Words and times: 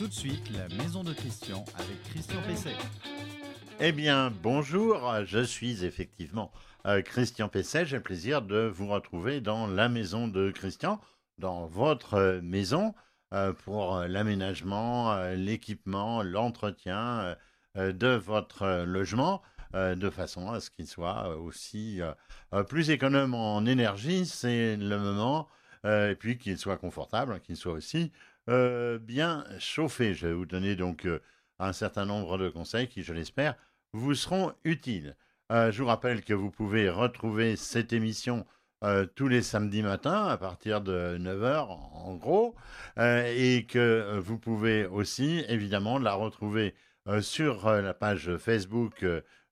Tout 0.00 0.08
de 0.08 0.14
suite, 0.14 0.50
la 0.56 0.66
maison 0.82 1.04
de 1.04 1.12
Christian 1.12 1.62
avec 1.74 2.02
Christian 2.04 2.40
Pesset. 2.46 2.74
Eh 3.80 3.92
bien, 3.92 4.32
bonjour, 4.42 5.12
je 5.26 5.40
suis 5.40 5.84
effectivement 5.84 6.52
euh, 6.86 7.02
Christian 7.02 7.50
Pesset. 7.50 7.84
J'ai 7.84 7.96
le 7.98 8.02
plaisir 8.02 8.40
de 8.40 8.60
vous 8.60 8.86
retrouver 8.86 9.42
dans 9.42 9.66
la 9.66 9.90
maison 9.90 10.26
de 10.26 10.50
Christian, 10.52 11.02
dans 11.36 11.66
votre 11.66 12.14
euh, 12.14 12.40
maison, 12.40 12.94
euh, 13.34 13.52
pour 13.52 13.98
l'aménagement, 13.98 15.22
l'équipement, 15.34 16.22
l'entretien 16.22 17.36
de 17.76 18.08
votre 18.08 18.84
logement, 18.86 19.42
de 19.74 20.08
façon 20.08 20.50
à 20.50 20.60
ce 20.60 20.70
qu'il 20.70 20.86
soit 20.86 21.36
aussi 21.36 22.00
plus 22.68 22.88
économe 22.88 23.34
en 23.34 23.66
énergie, 23.66 24.24
c'est 24.24 24.78
le 24.78 24.98
moment, 24.98 25.46
et 25.84 26.16
puis 26.18 26.38
qu'il 26.38 26.56
soit 26.56 26.78
confortable, 26.78 27.40
qu'il 27.40 27.56
soit 27.58 27.74
aussi 27.74 28.12
bien 29.00 29.44
chauffé. 29.58 30.14
Je 30.14 30.26
vais 30.26 30.34
vous 30.34 30.46
donner 30.46 30.76
donc 30.76 31.06
un 31.60 31.72
certain 31.72 32.06
nombre 32.06 32.38
de 32.38 32.48
conseils 32.48 32.88
qui, 32.88 33.02
je 33.02 33.12
l'espère, 33.12 33.54
vous 33.92 34.14
seront 34.14 34.52
utiles. 34.64 35.16
Euh, 35.52 35.72
je 35.72 35.82
vous 35.82 35.88
rappelle 35.88 36.22
que 36.22 36.34
vous 36.34 36.50
pouvez 36.50 36.88
retrouver 36.88 37.56
cette 37.56 37.92
émission 37.92 38.46
euh, 38.84 39.04
tous 39.04 39.28
les 39.28 39.42
samedis 39.42 39.82
matins 39.82 40.26
à 40.26 40.36
partir 40.38 40.80
de 40.80 41.18
9h 41.18 41.66
en 41.68 42.14
gros, 42.14 42.54
euh, 42.98 43.24
et 43.36 43.66
que 43.66 44.18
vous 44.18 44.38
pouvez 44.38 44.86
aussi 44.86 45.44
évidemment 45.48 45.98
la 45.98 46.14
retrouver 46.14 46.74
sur 47.20 47.68
la 47.68 47.94
page 47.94 48.36
Facebook 48.36 49.04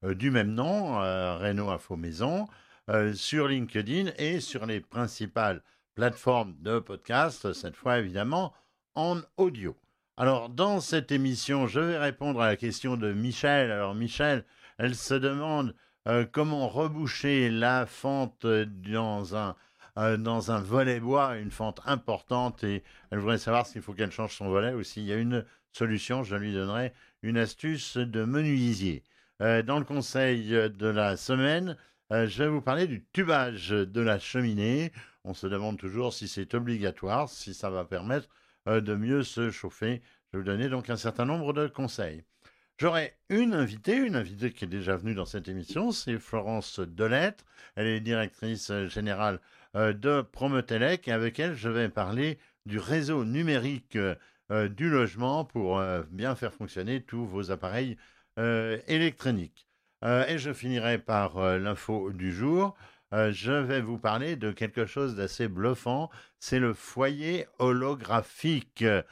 du 0.02 0.30
même 0.30 0.52
nom, 0.52 0.98
Renault 0.98 1.70
Info 1.70 1.96
Maison, 1.96 2.46
sur 3.14 3.48
LinkedIn 3.48 4.12
et 4.16 4.38
sur 4.38 4.64
les 4.66 4.80
principales 4.80 5.62
plateformes 5.94 6.54
de 6.60 6.78
podcast, 6.78 7.52
cette 7.54 7.74
fois 7.74 7.98
évidemment 7.98 8.52
en 8.98 9.22
audio. 9.36 9.76
Alors, 10.16 10.48
dans 10.48 10.80
cette 10.80 11.12
émission, 11.12 11.68
je 11.68 11.78
vais 11.78 11.98
répondre 11.98 12.40
à 12.40 12.48
la 12.48 12.56
question 12.56 12.96
de 12.96 13.12
Michel. 13.12 13.70
Alors, 13.70 13.94
Michel, 13.94 14.44
elle 14.76 14.96
se 14.96 15.14
demande 15.14 15.72
euh, 16.08 16.26
comment 16.30 16.66
reboucher 16.66 17.48
la 17.48 17.86
fente 17.86 18.44
dans 18.44 19.36
un, 19.36 19.54
euh, 19.98 20.16
dans 20.16 20.50
un 20.50 20.58
volet 20.58 20.98
bois, 20.98 21.36
une 21.36 21.52
fente 21.52 21.80
importante, 21.86 22.64
et 22.64 22.82
elle 23.12 23.20
voudrait 23.20 23.38
savoir 23.38 23.66
s'il 23.66 23.82
faut 23.82 23.92
qu'elle 23.92 24.10
change 24.10 24.34
son 24.34 24.48
volet 24.48 24.74
ou 24.74 24.82
s'il 24.82 25.04
y 25.04 25.12
a 25.12 25.16
une 25.16 25.44
solution. 25.70 26.24
Je 26.24 26.34
lui 26.34 26.52
donnerai 26.52 26.92
une 27.22 27.38
astuce 27.38 27.98
de 27.98 28.24
menuisier. 28.24 29.04
Euh, 29.40 29.62
dans 29.62 29.78
le 29.78 29.84
conseil 29.84 30.48
de 30.48 30.88
la 30.88 31.16
semaine, 31.16 31.76
je 32.10 32.42
vais 32.42 32.48
vous 32.48 32.62
parler 32.62 32.88
du 32.88 33.04
tubage 33.12 33.68
de 33.68 34.00
la 34.00 34.18
cheminée. 34.18 34.90
On 35.22 35.34
se 35.34 35.46
demande 35.46 35.78
toujours 35.78 36.12
si 36.12 36.26
c'est 36.26 36.54
obligatoire, 36.54 37.28
si 37.28 37.54
ça 37.54 37.70
va 37.70 37.84
permettre 37.84 38.28
de 38.68 38.94
mieux 38.94 39.22
se 39.22 39.50
chauffer. 39.50 40.02
Je 40.32 40.36
vais 40.36 40.42
vous 40.42 40.50
donner 40.50 40.68
donc 40.68 40.90
un 40.90 40.96
certain 40.96 41.24
nombre 41.24 41.52
de 41.52 41.66
conseils. 41.68 42.22
J'aurai 42.78 43.14
une 43.28 43.54
invitée, 43.54 43.96
une 43.96 44.14
invitée 44.14 44.52
qui 44.52 44.64
est 44.64 44.68
déjà 44.68 44.96
venue 44.96 45.14
dans 45.14 45.24
cette 45.24 45.48
émission, 45.48 45.90
c'est 45.90 46.18
Florence 46.18 46.78
Delettre. 46.78 47.44
Elle 47.74 47.88
est 47.88 48.00
directrice 48.00 48.70
générale 48.86 49.40
euh, 49.74 49.92
de 49.92 50.22
Promotelec 50.22 51.08
et 51.08 51.12
avec 51.12 51.40
elle, 51.40 51.54
je 51.54 51.68
vais 51.68 51.88
parler 51.88 52.38
du 52.66 52.78
réseau 52.78 53.24
numérique 53.24 53.96
euh, 53.96 54.68
du 54.68 54.88
logement 54.90 55.44
pour 55.44 55.82
bien 56.10 56.36
faire 56.36 56.54
fonctionner 56.54 57.02
tous 57.02 57.26
vos 57.26 57.50
appareils 57.50 57.96
électroniques. 58.86 59.66
et 60.02 60.38
je 60.38 60.52
finirai 60.52 60.98
par 60.98 61.58
l'info 61.58 62.12
du 62.12 62.32
jour. 62.32 62.76
Euh, 63.14 63.32
je 63.32 63.52
vais 63.52 63.80
vous 63.80 63.98
parler 63.98 64.36
de 64.36 64.52
quelque 64.52 64.84
chose 64.84 65.14
d'assez 65.16 65.48
bluffant. 65.48 66.10
C'est 66.40 66.58
le 66.58 66.74
foyer 66.74 67.46
holographique. 67.58 68.82
Euh, 68.82 69.02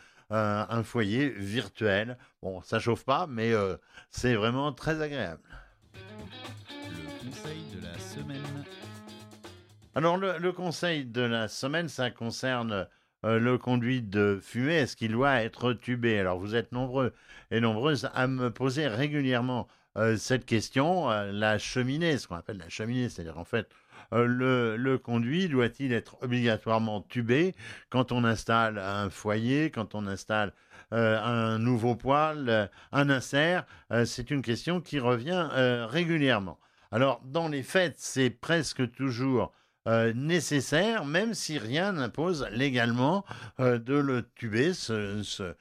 un 0.69 0.83
foyer 0.83 1.29
virtuel. 1.29 2.19
Bon, 2.43 2.61
ça 2.63 2.81
chauffe 2.81 3.05
pas, 3.05 3.27
mais 3.29 3.53
euh, 3.53 3.77
c'est 4.11 4.35
vraiment 4.35 4.73
très 4.73 5.01
agréable. 5.01 5.41
Le 5.95 7.25
conseil 7.25 7.63
de 7.75 7.85
la 7.85 7.99
semaine. 7.99 8.65
Alors, 9.95 10.17
le, 10.19 10.51
conseil 10.51 11.05
de 11.05 11.23
la 11.23 11.47
semaine, 11.49 11.89
ça 11.89 12.11
concerne 12.11 12.89
le 13.23 13.57
conduit 13.57 14.03
de 14.03 14.41
fumée. 14.43 14.75
Est-ce 14.75 14.97
qu'il 14.97 15.13
doit 15.13 15.41
être 15.43 15.73
tubé? 15.73 16.19
Alors, 16.19 16.39
vous 16.39 16.55
êtes 16.55 16.73
nombreux 16.73 17.15
et 17.51 17.61
nombreuses 17.61 18.11
à 18.13 18.27
me 18.27 18.51
poser 18.51 18.89
régulièrement 18.89 19.69
cette 20.19 20.45
question. 20.45 21.09
la 21.09 21.57
cheminée, 21.57 22.19
ce 22.19 22.29
qu'on 22.29 22.35
appelle 22.35 22.59
la 22.59 22.69
cheminée, 22.69 23.09
c'est-à-dire 23.09 23.39
en 23.39 23.45
fait 23.45 23.71
euh, 24.13 24.77
le, 24.77 24.99
conduit 24.99 25.49
doit-il 25.49 25.93
être 25.93 26.17
obligatoirement 26.23 27.03
tubé 27.03 27.55
quand 27.91 28.13
on 28.13 28.25
installe 28.25 28.79
un 28.79 29.11
foyer, 29.11 29.71
quand 29.71 29.95
on 29.95 30.07
installe 30.07 30.53
euh, 30.93 31.21
un 31.21 31.59
nouveau 31.59 31.97
poêle, 31.97 32.49
euh, 32.49 32.67
un 32.93 33.11
insert? 33.11 33.67
C'est 34.05 34.31
une 34.31 34.43
question 34.43 34.81
qui 34.81 34.99
revient 34.99 35.49
régulièrement. 35.89 36.59
Alors, 36.93 37.21
dans 37.25 37.49
les 37.49 37.63
faits, 37.63 37.95
c'est 37.99 38.31
presque 38.31 38.91
toujours 38.93 39.53
nécessaire, 40.15 41.05
même 41.05 41.33
si 41.35 41.59
rien 41.59 41.93
n'impose 41.93 42.49
légalement 42.51 43.25
de 43.59 43.95
le 43.95 44.29
tuber, 44.35 44.75
ce, 44.75 45.55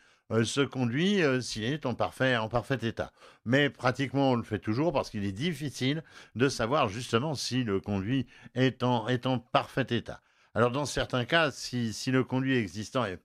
se 0.43 0.61
conduit 0.61 1.21
euh, 1.21 1.41
s'il 1.41 1.63
est 1.63 1.85
en 1.85 1.93
parfait, 1.93 2.35
état. 2.81 3.11
Mais 3.45 3.69
pratiquement, 3.69 4.31
on 4.31 4.35
le 4.35 4.43
fait 4.43 4.59
toujours 4.59 4.91
parce 4.91 5.09
qu'il 5.09 5.23
est 5.23 5.31
difficile 5.31 6.03
de 6.35 6.49
savoir 6.49 6.89
justement 6.89 7.35
si 7.35 7.63
le 7.63 7.79
conduit 7.79 8.25
est 8.55 8.83
en, 8.83 9.39
parfait 9.51 9.85
état. 9.89 10.21
Alors, 10.53 10.71
dans 10.71 10.85
certains 10.85 11.25
cas, 11.25 11.51
si, 11.51 11.93
le 12.07 12.23
conduit 12.23 12.57
existant 12.57 13.05
est 13.05 13.19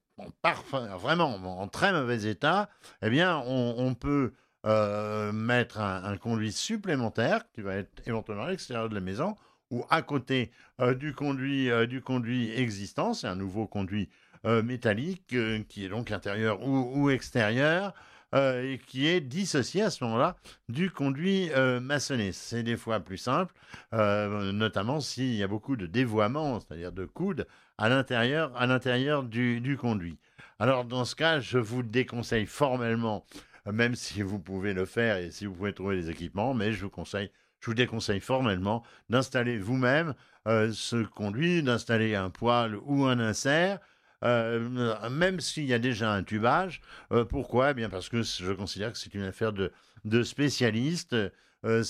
vraiment 0.99 1.37
en 1.37 1.69
très 1.69 1.93
mauvais 1.93 2.25
état, 2.25 2.69
eh 3.03 3.09
bien, 3.09 3.39
on, 3.47 3.95
peut 3.95 4.35
euh, 4.67 5.33
mettre 5.33 5.81
un, 5.81 6.17
conduit 6.19 6.53
supplémentaire 6.53 7.51
qui 7.53 7.63
va 7.63 7.77
être 7.77 8.07
éventuellement 8.07 8.45
à 8.45 8.51
l'extérieur 8.51 8.89
de 8.89 8.95
la 8.95 9.01
maison 9.01 9.37
ou 9.71 9.85
à 9.89 10.03
côté 10.03 10.51
du, 10.99 11.15
conduit, 11.15 11.71
du 11.87 12.03
conduit 12.03 12.51
existant. 12.51 13.15
C'est 13.15 13.29
un 13.29 13.37
nouveau 13.37 13.69
conduit 13.69 14.11
euh, 14.11 14.30
métallique, 14.45 15.35
euh, 15.35 15.63
qui 15.69 15.85
est 15.85 15.89
donc 15.89 16.11
intérieur 16.11 16.67
ou, 16.67 17.11
extérieur, 17.11 17.93
euh, 18.35 18.73
et 18.73 18.79
qui 18.79 19.07
est 19.07 19.21
dissocié 19.21 19.83
à 19.83 19.91
ce 19.91 20.05
moment-là 20.05 20.37
du 20.69 20.91
conduit 20.91 21.51
maçonné. 21.81 22.33
C'est 22.33 22.63
des 22.63 22.77
fois 22.77 23.01
plus 23.01 23.19
simple, 23.19 23.55
notamment 23.93 25.01
s'il 25.01 25.35
y 25.35 25.43
a 25.43 25.49
beaucoup 25.49 25.77
de 25.77 25.87
dévoiement, 25.87 26.61
c'est-à-dire 26.61 26.93
de 26.93 27.05
coudes, 27.05 27.47
à 27.77 27.89
l'intérieur, 27.89 29.25
du, 29.25 29.61
du, 29.61 29.77
conduit. 29.77 30.19
Alors 30.59 30.85
dans 30.85 31.05
ce 31.05 31.17
cas, 31.17 31.41
je 31.41 31.59
vous 31.59 31.83
déconseille 31.83 32.47
formellement, 32.47 33.27
même 33.67 33.95
si 33.95 34.23
vous 34.23 34.39
pouvez 34.39 34.75
le 34.75 34.85
faire 34.85 35.17
et 35.17 35.31
si 35.31 35.47
vous 35.47 35.55
pouvez 35.55 35.73
trouver 35.73 35.97
les 35.97 36.11
équipements, 36.11 36.55
mais 36.55 36.73
je 36.73 36.83
vous 36.83 36.91
conseille 36.91 37.31
je 37.61 37.67
vous 37.67 37.75
déconseille 37.75 38.21
formellement 38.21 38.83
d'installer 39.11 39.59
vous-même 39.59 40.15
ce 40.47 41.05
conduit, 41.05 41.63
d'installer 41.63 42.15
un 42.15 42.31
poêle 42.31 42.77
ou 42.85 43.05
un 43.05 43.21
insert, 43.21 43.75
euh, 43.75 43.79
même 44.23 45.41
s'il 45.41 45.65
y 45.65 45.75
a 45.75 45.79
déjà 45.79 46.13
un 46.13 46.23
tubage. 46.23 46.81
Euh, 47.13 47.25
pourquoi? 47.25 47.71
Eh 47.71 47.75
Bien 47.75 47.89
parce 47.89 48.09
que 48.09 48.23
je 48.23 48.53
considère 48.53 48.93
que 48.93 48.99
c'est 48.99 49.15
une 49.15 49.23
affaire 49.23 49.53
de, 49.53 49.73
de 50.05 50.23
spécialistes. 50.23 51.17
Euh, 51.65 51.85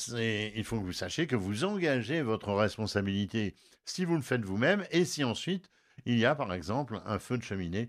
il 0.54 0.64
faut 0.64 0.80
que 0.80 0.84
vous 0.84 0.92
sachiez 0.92 1.26
que 1.26 1.36
vous 1.36 1.64
engagez 1.64 2.22
votre 2.22 2.52
responsabilité 2.52 3.54
si 3.84 4.04
vous 4.04 4.16
le 4.16 4.22
faites 4.22 4.44
vous-même 4.44 4.84
et 4.90 5.04
si 5.04 5.22
ensuite 5.22 5.70
il 6.06 6.18
y 6.18 6.24
a 6.24 6.34
par 6.34 6.52
exemple 6.52 7.00
un 7.06 7.18
feu 7.18 7.38
de 7.38 7.42
cheminée 7.42 7.88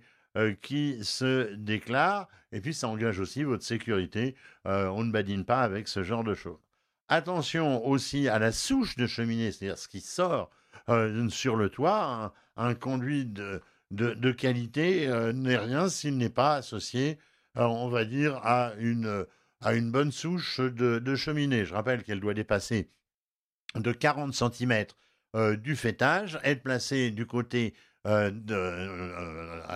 qui 0.62 1.03
se 1.03 1.53
déclare 1.56 2.28
et 2.52 2.62
puis 2.62 2.73
ça 2.73 2.88
engage 2.88 3.19
aussi 3.19 3.44
votre 3.44 3.63
sécurité. 3.63 4.35
on 4.66 5.03
ne 5.03 5.12
badine 5.12 5.44
pas 5.44 5.62
avec 5.62 5.88
ce 5.88 6.03
genre 6.03 6.23
de 6.23 6.35
choses. 6.35 6.59
Attention 7.08 7.84
aussi 7.85 8.29
à 8.29 8.38
la 8.38 8.52
souche 8.52 8.96
de 8.96 9.08
cheminée, 9.08 9.52
c'est-à-dire 9.52 9.78
ce 9.79 9.88
qui 9.88 10.02
sort 10.02 10.52
sur 11.29 11.56
le 11.56 11.69
toit, 11.69 12.31
un 12.58 12.75
conduit 12.75 13.25
de, 13.25 13.62
de, 13.91 14.31
qualité 14.31 15.08
euh, 15.08 15.34
n'est 15.34 15.58
rien 15.58 15.90
s'il 15.90 16.17
n'est 16.17 16.29
pas 16.29 16.55
associé, 16.55 17.20
euh, 17.58 17.64
on 17.64 17.90
va 17.90 18.05
dire, 18.05 18.38
à 18.43 18.73
une, 18.79 19.26
à 19.61 19.73
une 19.73 19.91
bonne 19.91 20.11
souche 20.11 20.59
de, 20.59 21.16
cheminée. 21.16 21.66
Je 21.66 21.73
rappelle 21.73 22.03
qu'elle 22.03 22.20
doit 22.20 22.34
dépasser 22.34 22.90
de 23.76 23.91
40 23.91 24.34
cm 24.34 24.85
euh, 25.35 25.55
du 25.55 25.76
fêtage, 25.76 26.40
être 26.43 26.64
placée 26.64 27.11
du 27.11 27.26
côté 27.26 27.73
à 28.03 28.32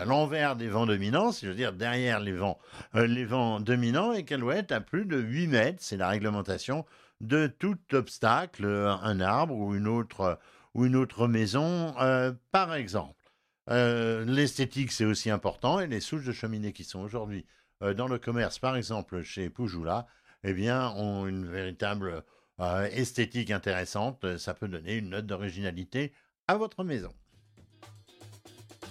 l'envers 0.08 0.56
des 0.56 0.68
vents 0.68 0.88
dominants, 0.88 1.32
c'est-à-dire 1.32 1.74
derrière 1.74 2.20
les 2.20 2.32
vents, 2.32 2.58
les 2.96 3.24
vents 3.24 3.60
dominants, 3.60 4.14
et 4.14 4.26
qu'elle 4.26 4.40
doit 4.40 4.56
être 4.56 4.72
à 4.72 4.82
plus 4.82 5.06
de 5.06 5.20
8 5.20 5.46
mètres, 5.46 5.78
c'est 5.80 5.96
la 5.96 6.10
réglementation, 6.10 6.86
de 7.22 7.46
tout 7.46 7.78
obstacle, 7.94 8.66
un 8.66 9.20
arbre 9.20 9.54
ou 9.54 9.76
une 9.76 9.88
autre, 9.88 10.40
ou 10.74 10.88
une 10.88 10.96
autre 10.96 11.28
maison, 11.28 11.94
par 12.52 12.74
exemple. 12.74 13.25
Euh, 13.70 14.26
l'esthétique, 14.26 14.92
c'est 14.92 15.06
aussi 15.06 15.30
important, 15.30 15.80
et 15.80 15.88
les 15.88 16.00
souches 16.00 16.26
de 16.26 16.32
cheminée 16.32 16.74
qui 16.74 16.84
sont 16.84 17.00
aujourd'hui 17.00 17.46
euh, 17.82 17.94
dans 17.94 18.08
le 18.08 18.20
commerce, 18.20 18.60
par 18.60 18.76
exemple 18.76 19.24
chez 19.24 19.50
Poujoula, 19.50 20.06
eh 20.44 20.54
bien, 20.54 20.92
ont 20.92 21.26
une 21.26 21.48
véritable 21.48 22.24
euh, 22.60 22.88
esthétique 22.92 23.50
intéressante. 23.52 24.38
Ça 24.38 24.54
peut 24.54 24.68
donner 24.68 24.96
une 24.96 25.10
note 25.10 25.26
d'originalité 25.26 26.14
à 26.48 26.58
votre 26.58 26.84
maison. 26.84 27.12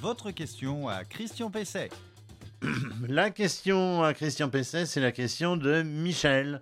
Votre 0.00 0.32
question 0.32 0.88
à 0.88 1.05
Christian 1.05 1.50
Pesset. 1.50 1.91
la 3.09 3.31
question 3.31 4.03
à 4.03 4.12
Christian 4.12 4.50
Pesset, 4.50 4.87
c'est 4.87 5.00
la 5.00 5.12
question 5.12 5.56
de 5.56 5.82
Michel. 5.82 6.61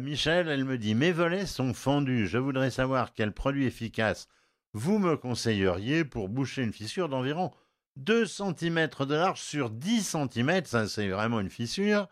Michel, 0.00 0.48
elle 0.48 0.64
me 0.64 0.78
dit 0.78 0.94
Mes 0.94 1.12
volets 1.12 1.44
sont 1.44 1.74
fendus. 1.74 2.26
Je 2.26 2.38
voudrais 2.38 2.70
savoir 2.70 3.12
quel 3.12 3.32
produit 3.32 3.66
efficace 3.66 4.26
vous 4.72 4.98
me 4.98 5.16
conseilleriez 5.16 6.04
pour 6.04 6.28
boucher 6.28 6.62
une 6.62 6.72
fissure 6.72 7.08
d'environ 7.08 7.50
2 7.96 8.26
cm 8.26 8.88
de 9.00 9.14
large 9.14 9.40
sur 9.40 9.70
10 9.70 10.16
cm. 10.32 10.64
Ça, 10.64 10.86
c'est 10.86 11.08
vraiment 11.08 11.40
une 11.40 11.50
fissure. 11.50 12.08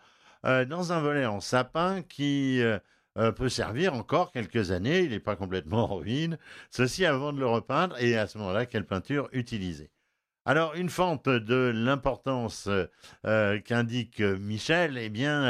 Euh, 0.46 0.64
dans 0.64 0.92
un 0.92 1.00
volet 1.00 1.26
en 1.26 1.40
sapin 1.40 2.02
qui 2.02 2.62
euh, 2.62 2.78
peut 3.32 3.48
servir 3.48 3.94
encore 3.94 4.32
quelques 4.32 4.70
années. 4.70 5.00
Il 5.00 5.10
n'est 5.10 5.20
pas 5.20 5.36
complètement 5.36 5.90
en 5.92 5.96
ruine. 5.96 6.38
Ceci 6.70 7.04
avant 7.04 7.32
de 7.32 7.38
le 7.38 7.46
repeindre. 7.46 7.96
Et 8.00 8.16
à 8.16 8.26
ce 8.26 8.38
moment-là, 8.38 8.66
quelle 8.66 8.86
peinture 8.86 9.28
utiliser 9.32 9.90
alors, 10.46 10.74
une 10.74 10.90
fente 10.90 11.26
de 11.26 11.72
l'importance 11.74 12.68
euh, 13.24 13.60
qu'indique 13.60 14.20
Michel, 14.20 14.98
eh 14.98 15.08
bien, 15.08 15.42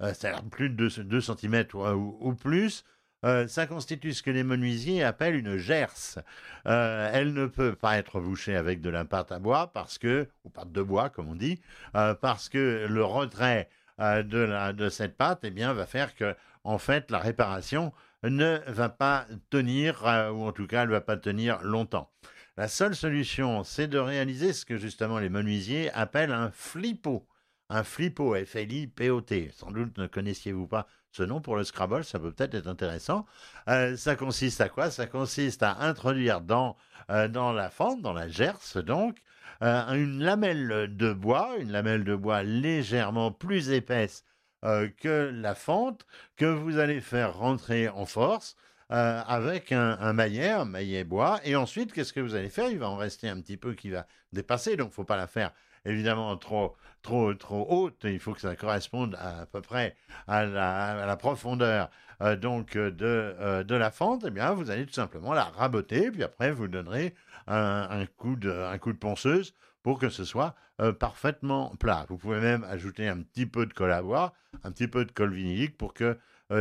euh, 0.00 0.12
c'est 0.14 0.32
plus 0.50 0.70
de 0.70 0.88
2, 1.02 1.20
cm 1.20 1.66
ou, 1.74 2.34
plus. 2.34 2.84
Euh, 3.24 3.48
ça 3.48 3.66
constitue 3.66 4.14
ce 4.14 4.22
que 4.22 4.30
les 4.30 4.44
menuisiers 4.44 5.02
appellent 5.02 5.34
une 5.34 5.56
gerce. 5.56 6.18
elle 6.64 7.32
ne 7.32 7.46
peut 7.46 7.74
pas 7.74 7.98
être 7.98 8.20
bouchée 8.20 8.54
avec 8.54 8.80
de 8.80 8.90
la 8.90 9.04
pâte 9.04 9.32
à 9.32 9.38
bois 9.38 9.72
parce 9.72 9.98
que, 9.98 10.28
ou 10.44 10.50
pâte 10.50 10.72
de 10.72 10.82
bois 10.82 11.10
comme 11.10 11.28
on 11.28 11.34
dit, 11.34 11.60
parce 11.92 12.48
que 12.48 12.86
le 12.88 13.04
retrait 13.04 13.68
de, 13.98 14.88
cette 14.90 15.16
pâte, 15.16 15.40
eh 15.42 15.50
bien, 15.50 15.72
va 15.72 15.86
faire 15.86 16.14
que, 16.14 16.36
en 16.64 16.78
fait, 16.78 17.10
la 17.10 17.18
réparation 17.18 17.92
ne 18.22 18.60
va 18.66 18.88
pas 18.88 19.26
tenir, 19.50 20.02
ou 20.34 20.46
en 20.46 20.52
tout 20.52 20.66
cas, 20.66 20.82
elle 20.82 20.88
ne 20.88 20.94
va 20.94 21.00
pas 21.00 21.16
tenir 21.16 21.60
longtemps. 21.62 22.10
La 22.58 22.66
seule 22.66 22.96
solution, 22.96 23.62
c'est 23.62 23.86
de 23.86 23.98
réaliser 23.98 24.52
ce 24.52 24.64
que 24.64 24.78
justement 24.78 25.20
les 25.20 25.28
menuisiers 25.28 25.92
appellent 25.92 26.32
un 26.32 26.50
flippo. 26.50 27.24
Un 27.68 27.84
flippo, 27.84 28.34
F-L-I-P-O-T. 28.34 29.52
Sans 29.54 29.70
doute 29.70 29.96
ne 29.96 30.08
connaissiez-vous 30.08 30.66
pas 30.66 30.88
ce 31.10 31.22
nom 31.22 31.40
pour 31.40 31.56
le 31.56 31.64
Scrabble, 31.64 32.04
ça 32.04 32.18
peut 32.18 32.32
peut-être 32.32 32.54
être 32.54 32.66
intéressant. 32.66 33.26
Euh, 33.68 33.96
ça 33.96 34.16
consiste 34.16 34.60
à 34.60 34.68
quoi? 34.68 34.90
Ça 34.90 35.06
consiste 35.06 35.62
à 35.62 35.78
introduire 35.80 36.40
dans, 36.40 36.76
euh, 37.10 37.28
dans 37.28 37.52
la 37.52 37.70
fente, 37.70 38.02
dans 38.02 38.12
la 38.12 38.28
gerce 38.28 38.76
donc, 38.76 39.16
euh, 39.62 39.92
une 39.94 40.22
lamelle 40.22 40.94
de 40.94 41.12
bois, 41.12 41.56
une 41.58 41.72
lamelle 41.72 42.04
de 42.04 42.14
bois 42.14 42.42
légèrement 42.42 43.32
plus 43.32 43.70
épaisse 43.70 44.24
que 44.62 45.30
la 45.32 45.54
fente, 45.54 46.04
que 46.36 46.44
vous 46.44 46.78
allez 46.78 47.00
faire 47.00 47.38
rentrer 47.38 47.88
en 47.88 48.06
force. 48.06 48.56
Avec 48.90 49.70
un, 49.70 49.98
un, 50.00 50.14
maillet, 50.14 50.48
un 50.48 50.64
maillet 50.64 51.04
bois. 51.04 51.40
Et 51.44 51.56
ensuite, 51.56 51.92
qu'est-ce 51.92 52.14
que 52.14 52.20
vous 52.20 52.34
allez 52.34 52.48
faire? 52.48 52.70
Il 52.70 52.78
va 52.78 52.88
en 52.88 52.96
rester 52.96 53.28
un 53.28 53.38
petit 53.42 53.58
peu 53.58 53.74
qui 53.74 53.90
va 53.90 54.06
dépasser, 54.32 54.76
donc 54.76 54.86
il 54.86 54.90
ne 54.92 54.94
faut 54.94 55.04
pas 55.04 55.18
la 55.18 55.26
faire 55.26 55.52
évidemment 55.84 56.36
trop, 56.36 56.76
trop, 57.02 57.34
trop 57.34 57.66
haute. 57.68 58.00
Il 58.04 58.18
faut 58.18 58.34
que 58.34 58.40
ça 58.40 58.56
corresponde 58.56 59.16
à, 59.20 59.46
peu 59.46 59.60
près 59.60 59.96
à 60.26 60.44
la, 60.44 61.16
profondeur 61.16 61.90
euh, 62.20 62.36
donc 62.36 62.74
de, 62.74 62.94
euh, 63.02 63.64
de 63.64 63.74
la 63.74 63.90
fente. 63.90 64.24
Eh 64.26 64.30
bien, 64.30 64.52
vous 64.52 64.70
allez 64.70 64.86
tout 64.86 64.92
simplement 64.92 65.32
la 65.32 65.44
raboter, 65.44 66.10
puis 66.10 66.22
après 66.22 66.50
vous 66.50 66.68
donnerez 66.68 67.14
un, 67.46 68.04
coup, 68.16 68.36
de, 68.36 68.50
un 68.50 68.78
coup 68.78 68.92
de 68.92 68.98
ponceuse 68.98 69.54
pour 69.82 69.98
que 69.98 70.10
ce 70.10 70.24
soit 70.24 70.54
parfaitement 70.98 71.74
plat. 71.76 72.06
Vous 72.08 72.18
pouvez 72.18 72.40
même 72.40 72.62
ajouter 72.64 73.08
un 73.08 73.22
petit 73.22 73.46
peu 73.46 73.66
de 73.66 73.72
colle 73.72 73.92
à 73.92 74.02
bois, 74.02 74.34
un 74.62 74.70
petit 74.70 74.86
peu 74.86 75.04
de 75.04 75.10
colle 75.10 75.32
vinylique 75.32 75.76
pour 75.76 75.94
que 75.94 76.18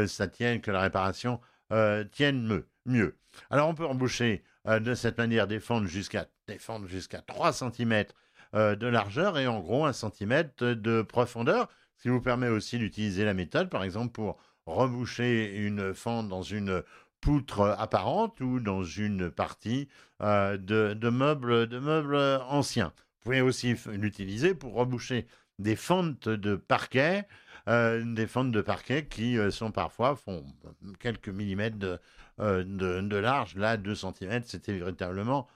ça 0.08 0.28
tienne, 0.28 0.62
que 0.62 0.72
la 0.72 0.82
réparation 0.82 1.40
euh, 1.74 2.06
tiennent 2.06 2.64
mieux. 2.86 3.18
Alors 3.50 3.68
on 3.68 3.76
peut 3.76 3.86
emboucher 3.86 4.42
euh, 4.68 4.80
de 4.80 4.94
cette 4.94 5.18
manière 5.18 5.48
des 5.48 5.60
fentes 5.60 5.86
jusqu'à 5.86 6.28
jusqu'à 6.86 7.22
3 7.22 7.52
cm 7.52 7.92
euh, 7.92 8.04
de 8.54 8.88
largeur 8.88 9.38
et 9.38 9.48
en 9.48 9.60
gros 9.60 9.86
1 9.86 9.94
cm 9.94 10.50
de 10.60 11.02
profondeur, 11.02 11.68
ce 11.98 12.04
qui 12.04 12.10
vous 12.10 12.22
permet 12.22 12.48
aussi 12.48 12.78
d'utiliser 12.78 13.26
la 13.26 13.34
méthode 13.34 13.70
par 13.70 13.84
exemple 13.84 14.12
pour 14.14 14.38
reboucher 14.66 15.56
une 15.58 15.94
fente 15.94 16.28
dans 16.28 16.42
une 16.42 16.84
poutre 17.22 17.76
apparente 17.78 18.40
ou 18.42 18.60
dans 18.60 18.84
une 18.84 19.30
partie 19.30 19.88
de, 20.22 21.10
meubles, 21.10 21.68
de 21.68 21.80
meubles 21.80 22.18
anciens. 22.48 22.94
Vous 22.98 23.24
pouvez 23.24 23.42
aussi 23.42 23.76
l'utiliser 23.88 24.54
pour 24.54 24.74
reboucher 24.74 25.28
des 25.60 25.76
fentes 25.76 26.30
de 26.30 26.56
parquet 26.56 27.28
euh, 27.68 28.02
des 28.06 28.28
fentes 28.28 28.52
de 28.52 28.62
parquet 28.62 29.06
qui 29.08 29.38
euh, 29.38 29.52
sont 29.52 29.72
parfois 29.72 30.16
font 30.16 30.46
quelques 31.00 31.28
millimètres 31.28 32.00
euh, 32.40 32.64
de, 32.64 33.02
de, 33.02 33.18
large. 33.18 33.56
Là, 33.56 33.76
2 33.76 33.94
cm, 33.94 34.44
c'était 34.44 34.74
véritablement 34.74 35.48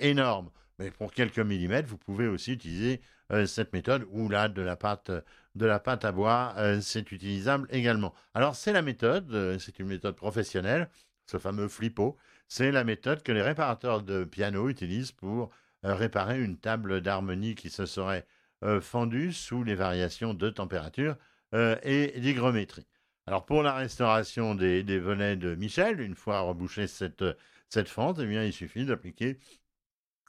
énorme. 0.00 0.50
Mais 0.78 0.90
pour 0.90 1.12
quelques 1.12 1.38
millimètres, 1.38 1.88
vous 1.88 1.98
pouvez 1.98 2.28
aussi 2.28 2.52
utiliser 2.52 3.00
cette 3.46 3.72
méthode 3.72 4.06
ou 4.10 4.28
là 4.28 4.48
de 4.48 4.62
la 4.62 4.76
pâte 4.76 5.10
de 5.54 5.66
la 5.66 5.80
pâte 5.80 6.04
à 6.04 6.12
bois, 6.12 6.54
c'est 6.80 7.10
utilisable 7.10 7.66
également. 7.70 8.14
Alors 8.32 8.54
c'est 8.54 8.72
la 8.72 8.80
méthode, 8.80 9.58
c'est 9.58 9.78
une 9.80 9.88
méthode 9.88 10.14
professionnelle, 10.14 10.88
ce 11.26 11.36
fameux 11.38 11.68
flippo, 11.68 12.16
c'est 12.46 12.70
la 12.70 12.84
méthode 12.84 13.22
que 13.22 13.32
les 13.32 13.42
réparateurs 13.42 14.02
de 14.02 14.24
piano 14.24 14.68
utilisent 14.68 15.12
pour 15.12 15.50
réparer 15.82 16.40
une 16.40 16.58
table 16.58 17.00
d'harmonie 17.00 17.54
qui 17.54 17.70
se 17.70 17.86
serait 17.86 18.24
euh, 18.64 18.80
fendu 18.80 19.32
sous 19.32 19.62
les 19.62 19.76
variations 19.76 20.34
de 20.34 20.50
température 20.50 21.16
euh, 21.54 21.76
et 21.84 22.18
d'hygrométrie. 22.18 22.86
Alors 23.26 23.46
pour 23.46 23.62
la 23.62 23.74
restauration 23.74 24.56
des, 24.56 24.98
volets 24.98 25.36
de 25.36 25.54
Michel, 25.54 26.00
une 26.00 26.16
fois 26.16 26.40
rebouché 26.40 26.88
cette, 26.88 27.24
cette 27.68 27.88
fente, 27.88 28.18
eh 28.20 28.26
bien, 28.26 28.42
il 28.42 28.52
suffit 28.52 28.84
d'appliquer 28.84 29.38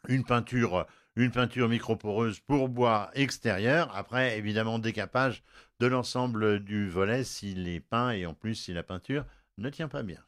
une 0.07 0.23
peinture, 0.23 0.87
une 1.15 1.31
peinture 1.31 1.69
microporeuse 1.69 2.39
pour 2.39 2.69
bois 2.69 3.11
extérieur. 3.13 3.95
Après, 3.95 4.37
évidemment, 4.37 4.79
décapage 4.79 5.43
de 5.79 5.87
l'ensemble 5.87 6.63
du 6.63 6.89
volet 6.89 7.23
s'il 7.23 7.67
est 7.67 7.79
peint 7.79 8.11
et 8.11 8.25
en 8.25 8.33
plus 8.33 8.55
si 8.55 8.73
la 8.73 8.83
peinture 8.83 9.25
ne 9.57 9.69
tient 9.69 9.87
pas 9.87 10.03
bien. 10.03 10.23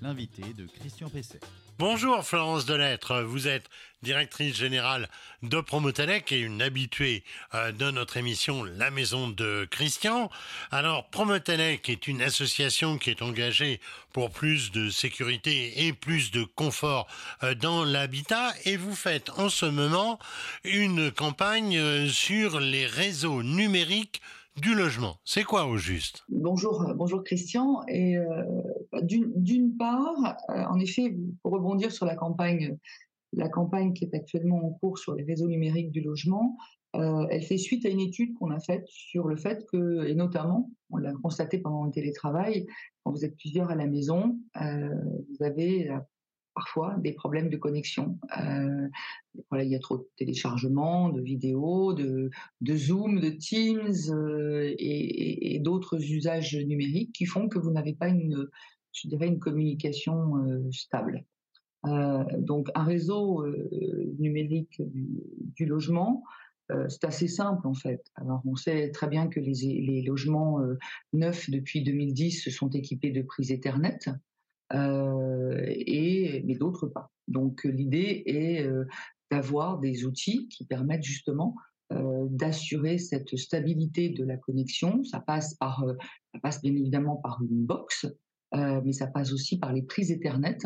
L'invité 0.00 0.42
de 0.54 0.66
Christian 0.66 1.08
Pesset. 1.08 1.40
Bonjour 1.78 2.22
Florence 2.22 2.66
Delettre, 2.66 3.22
vous 3.22 3.48
êtes 3.48 3.64
directrice 4.02 4.56
générale 4.56 5.08
de 5.42 5.60
Promotelec 5.60 6.30
et 6.30 6.38
une 6.38 6.60
habituée 6.60 7.24
euh, 7.54 7.72
de 7.72 7.90
notre 7.90 8.18
émission 8.18 8.62
La 8.62 8.90
Maison 8.90 9.28
de 9.28 9.66
Christian. 9.70 10.30
Alors 10.70 11.08
Promotelec 11.08 11.88
est 11.88 12.06
une 12.06 12.20
association 12.20 12.98
qui 12.98 13.10
est 13.10 13.22
engagée 13.22 13.80
pour 14.12 14.30
plus 14.30 14.70
de 14.70 14.90
sécurité 14.90 15.86
et 15.86 15.92
plus 15.92 16.30
de 16.30 16.44
confort 16.44 17.06
euh, 17.42 17.54
dans 17.54 17.84
l'habitat 17.84 18.52
et 18.64 18.76
vous 18.76 18.94
faites 18.94 19.30
en 19.38 19.48
ce 19.48 19.66
moment 19.66 20.18
une 20.64 21.10
campagne 21.10 21.78
euh, 21.78 22.06
sur 22.06 22.60
les 22.60 22.86
réseaux 22.86 23.42
numériques 23.42 24.20
du 24.60 24.74
logement. 24.74 25.16
C'est 25.24 25.44
quoi 25.44 25.64
au 25.64 25.78
juste? 25.78 26.24
Bonjour, 26.28 26.92
bonjour 26.94 27.24
Christian. 27.24 27.82
Et 27.88 28.18
d'une 29.00 29.76
part, 29.76 30.36
euh, 30.50 30.64
en 30.64 30.78
effet, 30.78 31.16
pour 31.42 31.52
rebondir 31.52 31.92
sur 31.92 32.06
la 32.06 32.14
campagne, 32.14 32.76
la 33.32 33.48
campagne 33.48 33.92
qui 33.92 34.04
est 34.04 34.14
actuellement 34.14 34.66
en 34.66 34.70
cours 34.72 34.98
sur 34.98 35.14
les 35.14 35.24
réseaux 35.24 35.48
numériques 35.48 35.90
du 35.90 36.00
logement, 36.00 36.56
euh, 36.94 37.26
elle 37.30 37.42
fait 37.42 37.56
suite 37.56 37.86
à 37.86 37.88
une 37.88 38.00
étude 38.00 38.34
qu'on 38.34 38.50
a 38.50 38.60
faite 38.60 38.86
sur 38.86 39.26
le 39.26 39.36
fait 39.36 39.64
que, 39.72 40.06
et 40.06 40.14
notamment, 40.14 40.70
on 40.90 40.98
l'a 40.98 41.12
constaté 41.22 41.58
pendant 41.58 41.84
le 41.84 41.90
télétravail, 41.90 42.66
quand 43.02 43.12
vous 43.12 43.24
êtes 43.24 43.36
plusieurs 43.36 43.70
à 43.70 43.74
la 43.74 43.86
maison, 43.86 44.38
vous 44.54 45.44
avez 45.44 45.90
parfois 46.54 46.96
des 46.98 47.12
problèmes 47.12 47.48
de 47.48 47.56
connexion. 47.56 48.18
Euh, 48.38 48.88
il 49.52 49.68
y 49.68 49.74
a 49.74 49.78
trop 49.78 49.98
de 49.98 50.08
téléchargements, 50.16 51.08
de 51.08 51.20
vidéos, 51.20 51.94
de, 51.94 52.30
Zoom, 52.76 53.20
de 53.20 53.30
Teams 53.30 54.14
euh, 54.14 54.74
et, 54.78 55.58
d'autres 55.60 56.02
usages 56.10 56.56
numériques 56.56 57.12
qui 57.12 57.26
font 57.26 57.48
que 57.48 57.58
vous 57.58 57.70
n'avez 57.70 57.94
pas 57.94 58.08
une, 58.08 58.48
je 58.92 59.08
dirais, 59.08 59.26
une 59.26 59.38
communication 59.38 60.36
euh, 60.44 60.70
stable. 60.70 61.24
donc 62.38 62.68
un 62.74 62.84
réseau 62.84 63.44
numérique 64.18 64.80
du, 64.80 65.66
logement, 65.66 66.22
c'est 66.88 67.04
assez 67.04 67.26
simple 67.26 67.66
en 67.66 67.74
fait. 67.74 68.04
Alors 68.14 68.40
on 68.46 68.54
sait 68.54 68.90
très 68.92 69.08
bien 69.08 69.26
que 69.26 69.40
les, 69.40 70.02
logements 70.02 70.60
neufs 71.12 71.50
depuis 71.50 71.82
2010 71.82 72.50
sont 72.50 72.70
équipés 72.70 73.10
de 73.10 73.22
prises 73.22 73.50
Ethernet. 73.50 73.98
Euh, 74.74 75.64
et 75.68 76.42
mais 76.46 76.54
d'autres 76.54 76.86
pas. 76.86 77.10
Donc 77.28 77.64
l'idée 77.64 78.22
est 78.26 78.62
euh, 78.62 78.84
d'avoir 79.30 79.78
des 79.78 80.04
outils 80.06 80.48
qui 80.48 80.64
permettent 80.64 81.02
justement 81.02 81.54
euh, 81.92 82.26
d'assurer 82.30 82.98
cette 82.98 83.36
stabilité 83.36 84.08
de 84.08 84.24
la 84.24 84.36
connexion. 84.36 85.04
Ça 85.04 85.20
passe 85.20 85.54
par, 85.54 85.84
ça 86.32 86.40
passe 86.40 86.62
bien 86.62 86.74
évidemment 86.74 87.16
par 87.16 87.40
une 87.42 87.64
box, 87.64 88.06
mais 88.54 88.92
ça 88.92 89.06
passe 89.06 89.32
aussi 89.32 89.58
par 89.58 89.72
les 89.72 89.82
prises 89.82 90.10
Ethernet 90.10 90.58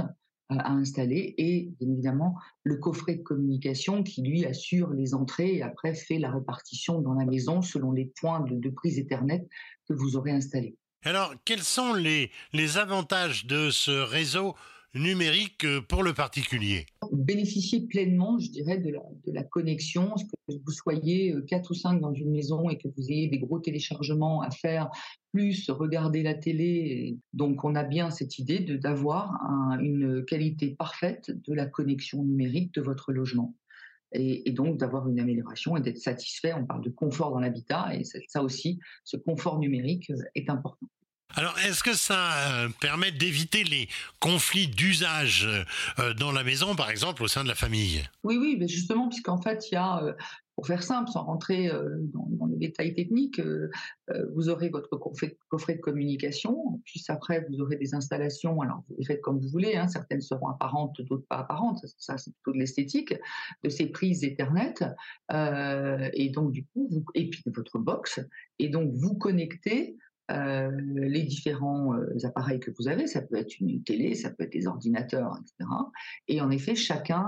à 0.49 0.73
installer 0.73 1.35
et 1.39 1.73
bien 1.81 1.91
évidemment 1.91 2.37
le 2.63 2.77
coffret 2.77 3.17
de 3.17 3.23
communication 3.23 4.03
qui 4.03 4.23
lui 4.23 4.45
assure 4.45 4.91
les 4.91 5.15
entrées 5.15 5.57
et 5.57 5.63
après 5.63 5.95
fait 5.95 6.19
la 6.19 6.31
répartition 6.31 7.01
dans 7.01 7.15
la 7.15 7.25
maison 7.25 7.63
selon 7.63 7.93
les 7.93 8.13
points 8.21 8.41
de, 8.41 8.55
de 8.55 8.71
prise 8.71 8.99
Ethernet 8.99 9.47
que 9.89 9.95
vous 9.95 10.17
aurez 10.17 10.31
installés. 10.31 10.77
Alors, 11.03 11.35
quels 11.45 11.63
sont 11.63 11.95
les, 11.95 12.31
les 12.53 12.79
avantages 12.79 13.47
de 13.47 13.71
ce 13.71 13.91
réseau 13.91 14.55
numérique 14.95 15.65
euh, 15.65 15.81
pour 15.81 16.03
le 16.03 16.15
particulier 16.15 16.87
Bénéficier 17.13 17.87
pleinement, 17.87 18.39
je 18.39 18.51
dirais, 18.51 18.79
de 18.79 18.93
la, 19.33 19.43
connexion, 19.43 20.15
que 20.15 20.55
vous 20.65 20.73
soyez 20.73 21.33
euh, 21.33 21.43
quatre 21.43 21.71
ou 21.71 21.75
cinq 21.75 22.01
dans 22.01 22.13
une 22.13 22.31
maison 22.31 22.69
et 22.71 22.79
que 22.79 22.89
vous 22.89 23.11
ayez 23.11 23.29
des 23.29 23.39
gros 23.39 23.59
téléchargements 23.59 24.43
à 24.43 24.51
faire, 24.51 24.91
plus 25.33 25.71
regarder 25.71 26.23
la 26.23 26.35
télé. 26.35 27.19
Donc 27.33 27.65
on 27.65 27.75
a 27.75 27.85
bien 27.85 28.11
cette 28.11 28.39
idée 28.39 28.61
d'avoir 28.61 29.33
une 29.81 30.25
qualité 30.25 30.71
parfaite 30.71 31.31
de 31.31 31.53
la 31.53 31.67
connexion 31.67 32.23
numérique 32.23 32.73
de 32.75 32.81
votre 32.81 33.13
logement 33.13 33.55
et, 34.13 34.51
donc 34.53 34.79
d'avoir 34.79 35.09
une 35.09 35.21
amélioration 35.21 35.77
et 35.77 35.81
d'être 35.81 35.99
satisfait. 35.99 36.53
On 36.55 36.65
parle 36.65 36.83
de 36.83 36.91
confort 36.91 37.31
dans 37.31 37.41
l'habitat 37.41 37.95
et 37.95 38.03
ça 38.05 38.43
aussi, 38.43 38.79
ce 39.05 39.17
confort 39.17 39.59
numérique 39.59 40.11
euh, 40.11 40.23
est 40.35 40.49
important. 40.49 40.87
Alors, 41.35 41.59
est-ce 41.59 41.83
que 41.83 41.95
ça 41.95 42.49
euh, 42.49 42.69
permet 42.81 43.13
d'éviter 43.13 43.65
les 43.65 43.89
conflits 44.21 44.69
d'usage 44.69 45.47
euh, 45.99 46.15
dans 46.15 46.33
la 46.33 46.45
maison, 46.45 46.75
par 46.75 46.89
exemple, 46.89 47.23
au 47.23 47.29
sein 47.29 47.43
de 47.43 47.49
la 47.49 47.55
famille? 47.55 48.03
Oui, 48.23 48.39
oui, 48.39 48.57
mais 48.59 48.69
justement, 48.69 49.09
puisqu'en 49.09 49.41
fait, 49.41 49.71
il 49.71 49.75
y 49.75 49.77
a 49.77 50.17
pour 50.57 50.67
faire 50.67 50.83
simple, 50.83 51.11
sans 51.11 51.23
rentrer 51.23 51.69
euh, 51.69 51.99
dans, 52.15 52.47
les 52.47 52.57
détails 52.57 52.95
techniques, 52.95 53.39
euh, 53.39 53.71
euh, 54.11 54.25
vous 54.35 54.49
aurez 54.49 54.71
votre 54.71 54.97
coffret, 54.97 55.75
de 55.75 55.81
communication, 55.81 56.81
puis 56.85 57.05
après 57.09 57.47
vous 57.49 57.61
aurez 57.61 57.77
des 57.77 57.95
installations, 57.95 58.63
alors 58.63 58.83
vous 58.89 58.97
les 58.99 59.05
faites 59.05 59.21
comme 59.21 59.39
vous 59.39 59.49
voulez, 59.49 59.77
hein, 59.77 59.87
certaines 59.87 60.23
seront 60.23 60.49
apparentes, 60.49 60.99
d'autres 61.03 61.27
pas 61.29 61.41
apparentes, 61.41 61.85
ça 61.99 62.17
c'est 62.17 62.33
plutôt 62.33 62.53
de 62.53 62.59
l'esthétique, 62.59 63.15
de 63.63 63.69
ces 63.69 63.87
prises 63.87 64.25
Ethernet, 64.25 64.75
et 66.15 66.31
donc 66.31 66.53
du 66.53 66.65
coup, 66.65 66.89
vous, 66.91 67.05
et 67.15 67.29
puis 67.29 67.43
votre 67.55 67.79
box, 67.79 68.21
et 68.59 68.71
donc 68.71 68.93
vous 68.95 69.15
connectez 69.15 69.99
les 70.29 71.23
différents 71.23 71.93
appareils 72.25 72.61
que 72.61 72.71
vous 72.79 72.89
avez, 72.89 73.07
ça 73.07 73.23
peut 73.23 73.37
être 73.37 73.61
une 73.61 73.83
télé, 73.85 74.15
ça 74.15 74.31
peut 74.31 74.45
être 74.45 74.53
des 74.53 74.67
ordinateurs, 74.67 75.39
etc. 75.41 75.71
Et 76.29 76.41
en 76.41 76.51
effet, 76.51 76.75
chacun, 76.75 77.27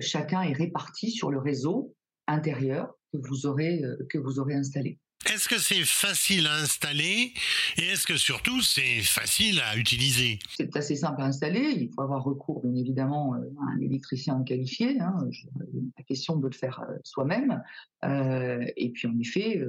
chacun 0.00 0.42
est 0.42 0.52
réparti 0.52 1.10
sur 1.10 1.30
le 1.30 1.38
réseau 1.38 1.94
intérieur 2.28 2.94
que 3.12 3.18
vous 3.18 3.46
aurez, 3.46 3.82
euh, 3.82 3.96
que 4.08 4.18
vous 4.18 4.38
aurez 4.38 4.54
installé. 4.54 4.98
Est-ce 5.26 5.48
que 5.48 5.58
c'est 5.58 5.84
facile 5.84 6.46
à 6.46 6.54
installer 6.54 7.32
et 7.76 7.86
est-ce 7.86 8.06
que 8.06 8.16
surtout 8.16 8.62
c'est 8.62 9.00
facile 9.00 9.60
à 9.60 9.76
utiliser? 9.76 10.38
C'est 10.56 10.74
assez 10.76 10.94
simple 10.94 11.20
à 11.20 11.24
installer. 11.24 11.74
Il 11.76 11.90
faut 11.92 12.02
avoir 12.02 12.22
recours 12.22 12.62
bien 12.64 12.74
évidemment 12.76 13.34
euh, 13.34 13.38
à 13.60 13.72
un 13.72 13.80
électricien 13.80 14.42
qualifié. 14.44 15.00
Hein. 15.00 15.16
La 15.96 16.04
question 16.04 16.36
de 16.36 16.46
le 16.46 16.54
faire 16.54 16.80
euh, 16.88 16.94
soi-même. 17.02 17.60
et 18.76 18.90
puis 18.90 19.08
en 19.08 19.18
effet, 19.18 19.60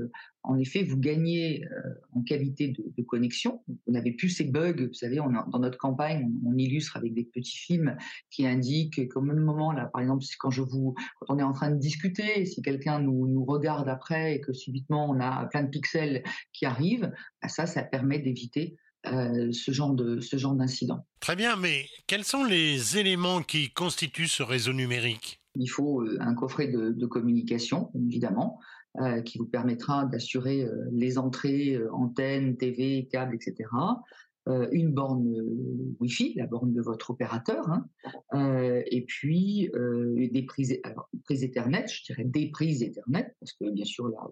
en 0.44 0.58
effet, 0.58 0.84
vous 0.84 0.98
gagnez 0.98 1.66
euh, 1.66 1.94
en 2.14 2.24
qualité 2.24 2.70
de, 2.70 3.04
connexion. 3.04 3.62
Vous 3.68 3.94
n'avez 3.94 4.12
plus 4.12 4.30
ces 4.30 4.46
bugs. 4.46 4.88
Vous 4.88 4.94
savez, 4.94 5.18
dans 5.18 5.60
notre 5.60 5.78
campagne, 5.78 6.32
on, 6.46 6.58
illustre 6.58 6.98
avec 6.98 7.14
des 7.14 7.24
petits 7.24 7.58
films 7.58 7.98
qui 8.30 8.46
indiquent 8.46 9.08
comme 9.10 9.32
le 9.32 9.42
moment 9.42 9.72
là, 9.72 9.90
par 9.92 10.02
exemple, 10.02 10.24
quand 10.40 10.52
je 10.52 10.62
vous, 10.62 10.94
quand 11.20 11.36
on 11.36 11.40
est 11.40 11.44
en 11.44 11.54
train 11.54 11.72
de 11.72 11.78
discuter, 11.78 12.46
si 12.46 12.62
quelqu'un 12.62 13.00
nous, 13.00 13.46
regarde 13.46 13.88
après 13.90 14.36
et 14.36 14.42
que 14.42 14.54
subitement 14.54 15.10
on 15.10 15.20
a 15.20 15.46
plein 15.46 15.64
de 15.64 15.70
pixels 15.70 16.24
qui 16.54 16.66
arrivent, 16.66 17.12
bah 17.42 17.48
ça, 17.48 17.66
ça 17.66 17.84
permet 17.84 18.20
d'éviter 18.20 18.76
euh, 19.08 19.52
ce 19.54 19.72
genre 19.72 19.94
d'incident. 19.94 21.06
Très 21.20 21.36
bien, 21.36 21.56
mais 21.56 21.86
quels 22.06 22.26
sont 22.26 22.44
les 22.44 22.98
éléments 22.98 23.42
qui 23.42 23.72
constituent 23.72 24.28
ce 24.28 24.44
réseau 24.44 24.74
numérique? 24.74 25.40
Il 25.60 25.68
faut 25.68 26.02
euh, 26.02 26.18
un 26.20 26.34
coffret 26.34 26.68
de, 26.68 27.06
communication, 27.06 27.92
évidemment. 27.96 28.60
Euh, 29.00 29.22
qui 29.22 29.38
vous 29.38 29.46
permettra 29.46 30.06
d'assurer 30.06 30.64
euh, 30.64 30.90
les 30.92 31.20
entrées, 31.20 31.78
antennes, 31.92 32.58
TV, 32.58 33.08
câbles, 33.12 33.36
etc. 33.36 33.70
une 34.72 34.92
borne 34.92 35.32
Wi-Fi, 36.00 36.34
la 36.38 36.48
borne 36.48 36.74
de 36.74 36.82
votre 36.82 37.12
opérateur, 37.12 37.70
hein, 37.70 37.86
et 38.88 39.06
puis 39.06 39.70
des 39.72 40.42
prises, 40.42 40.82
prises 41.24 41.44
Ethernet, 41.44 41.86
je 41.88 42.04
dirais 42.06 42.24
des 42.24 42.50
prises 42.50 42.82
Ethernet, 42.82 43.36
parce 43.40 43.54
que 43.54 43.70
bien 43.70 43.86
sûr 43.86 44.08
là, 44.08 44.28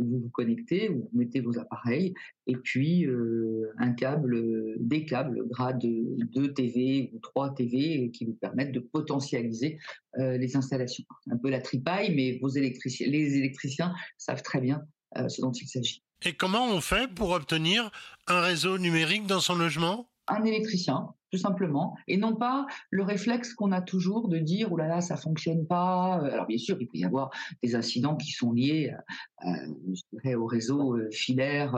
vous 0.00 0.20
vous 0.20 0.30
connectez, 0.30 0.88
vous 0.88 1.08
mettez 1.12 1.40
vos 1.40 1.58
appareils, 1.58 2.14
et 2.46 2.56
puis 2.56 3.06
euh, 3.06 3.72
un 3.78 3.92
câble, 3.92 4.74
des 4.78 5.04
câbles 5.04 5.46
grade 5.48 5.80
2 5.82 6.54
TV 6.54 7.10
ou 7.12 7.18
3 7.18 7.54
TV 7.54 8.10
qui 8.10 8.24
vous 8.24 8.34
permettent 8.34 8.72
de 8.72 8.80
potentialiser 8.80 9.78
euh, 10.18 10.38
les 10.38 10.56
installations. 10.56 11.04
Un 11.30 11.36
peu 11.36 11.50
la 11.50 11.60
tripaille, 11.60 12.14
mais 12.14 12.38
vos 12.40 12.48
électriciens, 12.48 13.08
les 13.08 13.36
électriciens 13.36 13.94
savent 14.16 14.42
très 14.42 14.60
bien 14.60 14.82
euh, 15.18 15.28
ce 15.28 15.40
dont 15.40 15.52
il 15.52 15.68
s'agit. 15.68 16.02
Et 16.24 16.34
comment 16.34 16.66
on 16.66 16.80
fait 16.80 17.12
pour 17.12 17.30
obtenir 17.30 17.90
un 18.26 18.40
réseau 18.40 18.78
numérique 18.78 19.26
dans 19.26 19.40
son 19.40 19.54
logement? 19.54 20.10
Un 20.28 20.44
électricien 20.44 21.08
tout 21.30 21.38
simplement, 21.38 21.96
et 22.08 22.16
non 22.16 22.34
pas 22.34 22.66
le 22.90 23.02
réflexe 23.02 23.54
qu'on 23.54 23.72
a 23.72 23.80
toujours 23.80 24.28
de 24.28 24.38
dire 24.38 24.72
oh 24.72 24.76
là 24.76 24.88
là 24.88 25.00
ça 25.00 25.16
fonctionne 25.16 25.66
pas. 25.66 26.20
Euh, 26.22 26.32
alors 26.32 26.46
bien 26.46 26.58
sûr 26.58 26.76
il 26.80 26.86
peut 26.86 26.98
y 26.98 27.04
avoir 27.04 27.30
des 27.62 27.74
incidents 27.74 28.16
qui 28.16 28.32
sont 28.32 28.52
liés 28.52 28.92
euh, 29.46 30.36
au 30.36 30.46
réseau 30.46 30.96
euh, 30.96 31.08
filaire 31.10 31.74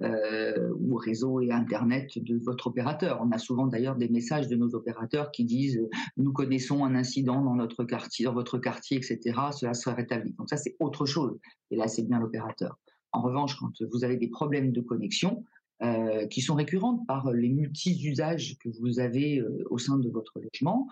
ou 0.00 0.94
au 0.94 0.98
réseau 0.98 1.40
et 1.40 1.50
internet 1.50 2.12
de 2.16 2.38
votre 2.38 2.68
opérateur. 2.68 3.20
On 3.22 3.30
a 3.32 3.38
souvent 3.38 3.66
d'ailleurs 3.66 3.96
des 3.96 4.08
messages 4.08 4.48
de 4.48 4.56
nos 4.56 4.74
opérateurs 4.74 5.30
qui 5.30 5.44
disent 5.44 5.80
nous 6.16 6.32
connaissons 6.32 6.84
un 6.84 6.94
incident 6.94 7.42
dans 7.42 7.54
notre 7.54 7.84
quartier, 7.84 8.24
dans 8.24 8.34
votre 8.34 8.58
quartier, 8.58 8.96
etc. 8.96 9.20
Cela 9.52 9.74
sera 9.74 9.94
rétabli. 9.94 10.32
Donc 10.34 10.48
ça 10.48 10.56
c'est 10.56 10.76
autre 10.78 11.06
chose. 11.06 11.38
Et 11.70 11.76
là 11.76 11.88
c'est 11.88 12.02
bien 12.02 12.18
l'opérateur. 12.20 12.78
En 13.12 13.22
revanche, 13.22 13.56
quand 13.58 13.72
vous 13.92 14.04
avez 14.04 14.16
des 14.16 14.28
problèmes 14.28 14.70
de 14.70 14.80
connexion, 14.80 15.44
euh, 15.82 16.26
qui 16.26 16.40
sont 16.42 16.54
récurrentes 16.54 17.06
par 17.06 17.32
les 17.32 17.48
multi-usages 17.48 18.56
que 18.58 18.68
vous 18.80 19.00
avez 19.00 19.38
euh, 19.38 19.64
au 19.70 19.78
sein 19.78 19.98
de 19.98 20.10
votre 20.10 20.38
logement, 20.38 20.86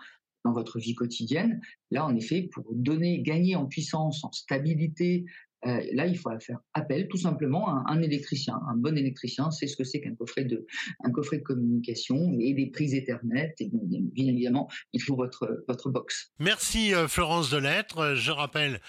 dans 0.45 0.53
votre 0.53 0.79
vie 0.79 0.95
quotidienne. 0.95 1.61
Là, 1.91 2.05
en 2.05 2.15
effet, 2.15 2.49
pour 2.51 2.65
donner, 2.73 3.21
gagner 3.21 3.55
en 3.55 3.65
puissance, 3.65 4.23
en 4.23 4.31
stabilité, 4.31 5.25
euh, 5.65 5.81
là, 5.93 6.05
il 6.05 6.17
faut 6.17 6.29
faire 6.39 6.59
appel 6.73 7.07
tout 7.07 7.17
simplement 7.17 7.67
à 7.69 7.83
un, 7.87 8.01
électricien. 8.01 8.59
Un 8.69 8.77
bon 8.77 8.97
électricien 8.97 9.51
c'est 9.51 9.67
ce 9.67 9.75
que 9.75 9.83
c'est 9.83 10.01
qu'un 10.01 10.15
coffret 10.15 10.45
de, 10.45 10.65
un 11.03 11.11
coffret 11.11 11.39
de 11.39 11.43
communication 11.43 12.35
et 12.39 12.53
des 12.53 12.67
prises 12.67 12.93
Ethernet. 12.93 13.55
Et 13.59 13.69
bien 13.71 14.27
évidemment, 14.27 14.69
il 14.93 15.01
faut 15.01 15.15
votre, 15.15 15.63
votre 15.67 15.89
box. 15.89 16.31
Merci 16.39 16.91
Florence 17.07 17.49
Delettre. 17.49 18.15
Je 18.15 18.31
rappelle, 18.31 18.79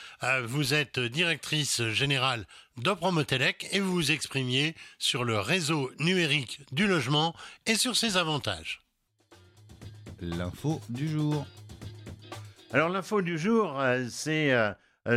vous 0.45 0.75
êtes 0.75 0.99
directrice 0.99 1.83
générale 1.89 2.47
d'Opromotelec 2.77 3.69
et 3.73 3.81
vous 3.81 3.93
vous 3.93 4.13
exprimiez 4.13 4.75
sur 4.99 5.25
le 5.25 5.39
réseau 5.39 5.91
numérique 5.99 6.61
du 6.73 6.87
logement 6.87 7.35
et 7.67 7.75
sur 7.75 7.97
ses 7.97 8.17
avantages. 8.17 8.83
L'info 10.21 10.81
du 10.89 11.09
jour. 11.09 11.47
Alors 12.73 12.89
l'info 12.89 13.23
du 13.23 13.39
jour, 13.39 13.81
euh, 13.81 14.07
c'est 14.09 14.53
euh, 14.53 14.71
euh, 14.71 14.75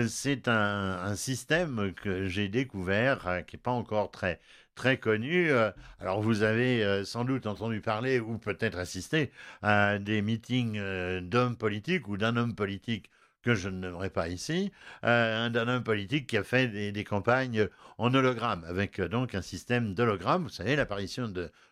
c'est 0.07 0.47
un, 0.47 1.15
système 1.15 1.93
que 1.93 2.27
j'ai 2.27 2.47
découvert 2.49 3.43
qui 3.47 3.55
n'est 3.55 3.61
pas 3.61 3.71
encore 3.71 4.11
très 4.11 4.39
très 4.75 4.97
connu. 4.97 5.51
Alors 5.99 6.21
vous 6.21 6.41
avez 6.43 7.03
sans 7.05 7.25
doute 7.25 7.45
entendu 7.47 7.81
parler 7.81 8.19
ou 8.19 8.37
peut-être 8.37 8.77
assisté 8.77 9.31
à 9.61 9.99
des 9.99 10.21
meetings 10.21 10.79
d'hommes 11.21 11.57
politiques 11.57 12.07
ou 12.07 12.17
d'un 12.17 12.37
homme 12.37 12.55
politique 12.55 13.09
que 13.43 13.53
je 13.53 13.69
ne 13.69 13.77
nommerai 13.77 14.09
pas 14.09 14.29
ici, 14.29 14.71
euh, 15.03 15.49
d'un 15.49 15.67
homme 15.67 15.83
politique 15.83 16.27
qui 16.27 16.37
a 16.37 16.43
fait 16.43 16.91
des, 16.91 17.03
campagnes 17.03 17.67
en 17.97 18.13
hologramme, 18.13 18.63
avec 18.67 18.99
euh, 18.99 19.07
donc 19.07 19.35
un 19.35 19.41
système 19.41 19.93
d'hologramme, 19.93 20.43
vous 20.43 20.49
savez, 20.49 20.75
l'apparition 20.75 21.27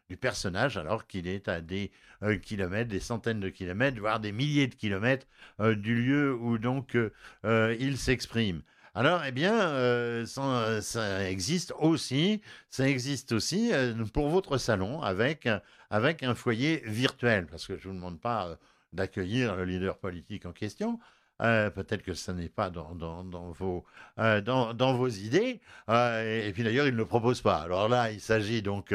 du 0.09 0.17
personnage 0.17 0.77
alors 0.77 1.07
qu'il 1.07 1.27
est 1.27 1.47
à 1.47 1.61
des 1.61 1.91
euh, 2.21 2.37
kilomètres, 2.37 2.89
des 2.89 2.99
centaines 2.99 3.39
de 3.39 3.49
kilomètres, 3.49 3.99
voire 3.99 4.19
des 4.19 4.33
milliers 4.33 4.67
de 4.67 4.75
kilomètres 4.75 5.25
du 5.59 5.95
lieu 5.95 6.33
où 6.35 6.57
donc 6.57 6.97
il 7.43 7.97
s'exprime. 7.97 8.61
Alors, 8.93 9.23
eh 9.23 9.31
bien, 9.31 10.25
ça, 10.25 10.81
ça, 10.81 11.29
existe 11.29 11.73
aussi, 11.79 12.41
ça 12.69 12.89
existe 12.89 13.31
aussi 13.31 13.71
pour 14.13 14.29
votre 14.29 14.57
salon 14.57 15.01
avec, 15.01 15.47
avec 15.89 16.23
un 16.23 16.35
foyer 16.35 16.83
virtuel, 16.85 17.47
parce 17.47 17.65
que 17.67 17.77
je 17.77 17.87
ne 17.87 17.93
vous 17.93 17.99
demande 17.99 18.19
pas 18.19 18.57
d'accueillir 18.91 19.55
le 19.55 19.63
leader 19.63 19.97
politique 19.97 20.45
en 20.45 20.51
question, 20.51 20.99
euh, 21.41 21.69
peut-être 21.71 22.03
que 22.03 22.13
ce 22.13 22.31
n'est 22.31 22.49
pas 22.49 22.69
dans, 22.69 22.93
vos, 23.57 23.83
euh, 24.19 24.41
dans, 24.41 24.93
vos 24.93 25.07
idées. 25.07 25.59
Euh, 25.89 26.47
et 26.47 26.51
puis 26.53 26.63
d'ailleurs, 26.63 26.87
il 26.87 26.93
ne 26.93 26.97
le 26.97 27.05
propose 27.05 27.41
pas. 27.41 27.57
Alors 27.57 27.89
là, 27.89 28.11
il 28.11 28.19
s'agit 28.19 28.61
donc 28.61 28.93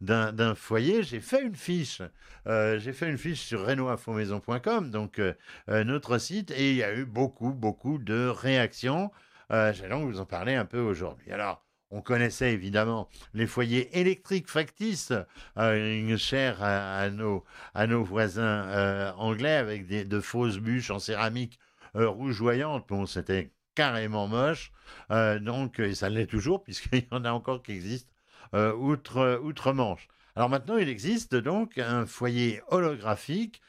d'un 0.00 0.54
foyer. 0.56 1.02
J'ai 1.02 1.20
fait 1.20 1.42
une 1.42 1.54
fiche. 1.54 2.02
J'ai 2.46 2.92
fait 2.92 3.08
une 3.08 3.18
fiche 3.18 3.42
sur 3.42 3.66
renoinfomaison.com, 3.66 4.90
donc 4.90 5.20
notre 5.68 6.18
site, 6.18 6.50
et 6.50 6.70
il 6.70 6.76
y 6.76 6.82
a 6.82 6.94
eu 6.94 7.04
beaucoup, 7.04 7.52
beaucoup 7.52 7.98
de 7.98 8.26
réactions. 8.26 9.10
J'allais 9.50 9.88
donc 9.88 10.10
vous 10.10 10.20
en 10.20 10.26
parler 10.26 10.54
un 10.54 10.64
peu 10.64 10.80
aujourd'hui. 10.80 11.30
Alors, 11.30 11.64
on 11.90 12.02
connaissait 12.02 12.52
évidemment 12.52 13.08
les 13.34 13.46
foyers 13.46 13.98
électriques 13.98 14.48
factices, 14.48 15.12
euh, 15.56 16.16
chers 16.18 16.62
à, 16.62 17.08
nos, 17.10 17.44
à 17.74 17.86
nos 17.86 18.02
voisins 18.02 19.12
anglais, 19.16 19.56
avec 19.56 19.86
des, 19.86 20.04
de 20.04 20.20
fausses 20.20 20.58
bûches 20.58 20.90
en 20.90 20.98
céramique 20.98 21.58
rougeoyante. 21.94 22.86
Bon, 22.88 23.06
c'était 23.06 23.52
carrément 23.78 24.26
moche. 24.26 24.72
Euh, 25.12 25.38
donc, 25.38 25.78
et 25.78 25.94
ça 25.94 26.08
l'est 26.08 26.26
toujours, 26.26 26.62
puisqu'il 26.64 26.98
y 26.98 27.06
en 27.12 27.24
a 27.24 27.30
encore 27.30 27.62
qui 27.62 27.70
existent 27.70 28.12
euh, 28.54 28.74
outre, 28.74 29.40
outre-Manche. 29.44 30.08
Alors 30.34 30.48
maintenant, 30.48 30.78
il 30.78 30.88
existe 30.88 31.36
donc 31.36 31.78
un 31.78 32.04
foyer 32.04 32.60
holographique 32.68 33.60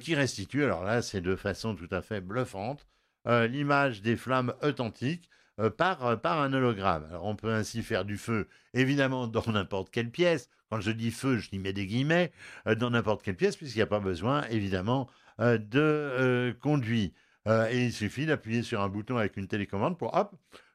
qui 0.00 0.14
restitue, 0.14 0.64
alors 0.64 0.84
là, 0.84 1.00
c'est 1.00 1.22
de 1.22 1.34
façon 1.34 1.74
tout 1.74 1.88
à 1.92 2.02
fait 2.02 2.20
bluffante, 2.20 2.86
l'image 3.24 4.02
des 4.02 4.16
flammes 4.16 4.52
authentiques 4.60 5.30
par, 5.78 6.20
par 6.20 6.42
un 6.42 6.52
hologramme. 6.52 7.06
Alors 7.08 7.24
on 7.24 7.36
peut 7.36 7.52
ainsi 7.52 7.82
faire 7.82 8.04
du 8.04 8.18
feu, 8.18 8.48
évidemment, 8.74 9.26
dans 9.28 9.50
n'importe 9.50 9.90
quelle 9.90 10.10
pièce. 10.10 10.50
Quand 10.68 10.80
je 10.80 10.90
dis 10.90 11.10
feu, 11.10 11.38
je 11.38 11.48
y 11.52 11.58
mets 11.58 11.72
des 11.72 11.86
guillemets, 11.86 12.32
dans 12.76 12.90
n'importe 12.90 13.22
quelle 13.22 13.36
pièce, 13.36 13.56
puisqu'il 13.56 13.78
n'y 13.78 13.82
a 13.82 13.86
pas 13.86 14.00
besoin, 14.00 14.42
évidemment, 14.48 15.08
de 15.38 16.54
conduit. 16.60 17.14
Et 17.48 17.84
il 17.84 17.92
suffit 17.92 18.26
d'appuyer 18.26 18.62
sur 18.62 18.80
un 18.80 18.88
bouton 18.88 19.16
avec 19.16 19.36
une 19.36 19.48
télécommande 19.48 19.98
pour, 19.98 20.14
hop, 20.14 20.34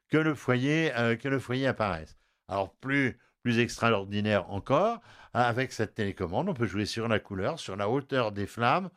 que 0.09 0.17
le 0.17 0.33
foyer, 0.35 0.91
que 1.21 1.27
le 1.27 1.39
foyer 1.39 1.67
apparaisse. 1.67 2.17
Alors 2.47 2.73
plus, 2.75 3.17
plus 3.41 3.59
extraordinaire 3.59 4.49
encore, 4.51 5.01
avec 5.33 5.71
cette 5.71 5.95
télécommande, 5.95 6.49
on 6.49 6.53
peut 6.53 6.67
jouer 6.67 6.85
sur 6.85 7.07
la 7.07 7.19
couleur, 7.19 7.59
sur 7.59 7.75
la 7.75 7.89
hauteur 7.89 8.31
des 8.31 8.47
flammes, 8.47 8.89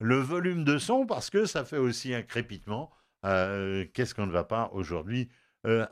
le 0.00 0.16
volume 0.16 0.64
de 0.64 0.78
son, 0.78 1.06
parce 1.06 1.30
que 1.30 1.46
ça 1.46 1.64
fait 1.64 1.78
aussi 1.78 2.14
un 2.14 2.22
crépitement. 2.22 2.90
Qu'est-ce 3.22 4.14
qu'on 4.14 4.26
ne 4.26 4.32
va 4.32 4.44
pas 4.44 4.70
aujourd'hui 4.72 5.28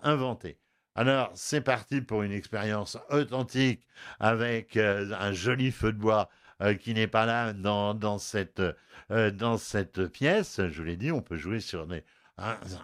inventer 0.02 0.58
alors, 0.96 1.32
c'est 1.34 1.60
parti 1.60 2.00
pour 2.02 2.22
une 2.22 2.30
expérience 2.30 2.96
authentique 3.10 3.84
avec 4.20 4.76
un 4.76 5.32
joli 5.32 5.72
feu 5.72 5.92
de 5.92 5.98
bois 5.98 6.28
qui 6.80 6.94
n'est 6.94 7.06
pas 7.06 7.26
là 7.26 7.52
dans, 7.52 8.18
cette, 8.18 8.62
dans 9.11 9.58
cette 9.58 10.06
pièce. 10.06 10.61
Je 10.68 10.78
vous 10.78 10.84
l'ai 10.84 10.96
dit, 10.96 11.12
on 11.12 11.20
peut 11.20 11.37
jouer 11.37 11.61
sur 11.61 11.87
des, 11.87 12.04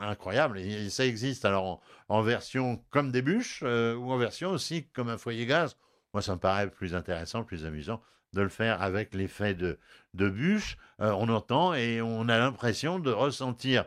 incroyable. 0.01 0.59
Et 0.59 0.91
ça 0.91 1.07
existe 1.07 1.45
alors 1.45 1.81
en, 2.09 2.23
version 2.23 2.83
comme 2.91 3.11
des 3.11 3.23
bûches 3.23 3.63
ou 3.63 4.11
en 4.13 4.17
version 4.17 4.51
aussi 4.51 4.87
comme 4.89 5.09
un 5.09 5.19
foyer 5.19 5.47
gaz. 5.47 5.77
Moi, 6.13 6.23
ça 6.23 6.35
me 6.35 6.41
paraît 6.41 6.69
plus 6.69 6.95
intéressant, 6.95 7.45
plus 7.45 7.65
amusant 7.65 8.01
de 8.33 8.43
le 8.43 8.49
faire 8.49 8.81
avec 8.81 9.15
l'effet 9.15 9.55
de, 9.55 9.79
de 10.15 10.29
bûche. 10.29 10.77
on 10.99 11.29
entend 11.29 11.75
et 11.75 12.01
on 12.01 12.29
a 12.29 12.39
l'impression 12.39 12.99
de 12.99 13.11
ressentir 13.11 13.85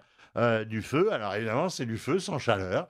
du 0.66 0.82
feu. 0.82 1.12
Alors 1.14 1.36
évidemment, 1.36 1.70
c'est 1.70 1.86
du 1.86 1.98
feu 1.98 2.20
sans 2.20 2.40
chaleur, 2.40 2.88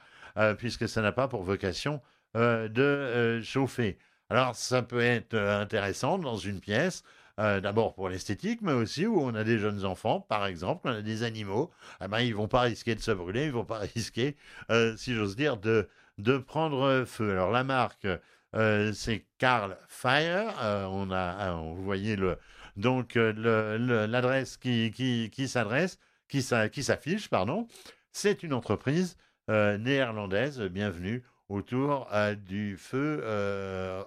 puisque 0.57 0.87
ça 0.87 1.01
n'a 1.01 1.11
pas 1.11 1.27
pour 1.27 1.43
vocation 1.43 2.01
de 2.35 3.41
chauffer. 3.43 3.97
Alors 4.33 4.55
ça 4.55 4.81
peut 4.81 4.99
être 4.99 5.35
intéressant 5.37 6.17
dans 6.17 6.37
une 6.37 6.59
pièce 6.59 7.03
euh, 7.39 7.61
d'abord 7.61 7.93
pour 7.93 8.09
l'esthétique, 8.09 8.61
mais 8.63 8.73
aussi 8.73 9.05
où 9.05 9.21
on 9.21 9.35
a 9.35 9.43
des 9.43 9.59
jeunes 9.59 9.85
enfants, 9.85 10.21
par 10.21 10.47
exemple, 10.47 10.87
on 10.87 10.93
a 10.93 11.01
des 11.03 11.21
animaux, 11.21 11.69
eh 12.03 12.07
ben, 12.07 12.19
ils 12.19 12.33
vont 12.33 12.47
pas 12.47 12.61
risquer 12.61 12.95
de 12.95 12.99
se 12.99 13.11
brûler, 13.11 13.45
ils 13.45 13.51
vont 13.51 13.63
pas 13.63 13.77
risquer, 13.95 14.35
euh, 14.71 14.97
si 14.97 15.13
j'ose 15.13 15.35
dire, 15.35 15.57
de, 15.57 15.87
de 16.17 16.39
prendre 16.39 17.05
feu. 17.05 17.29
Alors 17.29 17.51
la 17.51 17.63
marque, 17.63 18.07
euh, 18.55 18.91
c'est 18.91 19.23
Carl 19.37 19.77
Fire. 19.87 20.51
on 20.89 21.11
a, 21.11 21.51
vous 21.53 21.83
voyez 21.83 22.15
le, 22.15 22.39
donc 22.75 23.13
l'adresse 23.13 24.57
qui, 24.57 24.89
qui, 24.89 25.29
qui 25.31 25.47
s'adresse, 25.47 25.99
qui 26.27 26.41
s'affiche, 26.41 27.29
pardon. 27.29 27.67
C'est 28.11 28.41
une 28.41 28.53
entreprise 28.53 29.15
néerlandaise. 29.47 30.59
Bienvenue 30.59 31.23
autour 31.53 32.07
du 32.47 32.77
feu 32.77 33.23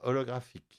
holographique. 0.03 0.77